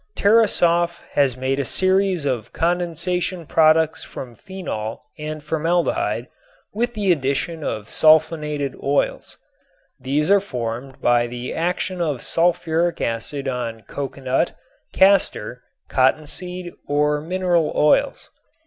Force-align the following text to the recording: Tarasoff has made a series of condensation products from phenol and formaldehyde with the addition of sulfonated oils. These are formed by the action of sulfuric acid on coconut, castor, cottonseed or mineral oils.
Tarasoff 0.15 1.03
has 1.11 1.37
made 1.37 1.59
a 1.59 1.63
series 1.63 2.25
of 2.25 2.51
condensation 2.53 3.45
products 3.45 4.03
from 4.03 4.33
phenol 4.33 5.03
and 5.19 5.43
formaldehyde 5.43 6.27
with 6.73 6.95
the 6.95 7.11
addition 7.11 7.63
of 7.63 7.85
sulfonated 7.85 8.73
oils. 8.81 9.37
These 9.99 10.31
are 10.31 10.39
formed 10.39 10.99
by 11.01 11.27
the 11.27 11.53
action 11.53 12.01
of 12.01 12.21
sulfuric 12.23 12.99
acid 12.99 13.47
on 13.47 13.81
coconut, 13.83 14.53
castor, 14.91 15.61
cottonseed 15.87 16.73
or 16.87 17.21
mineral 17.21 17.71
oils. 17.75 18.31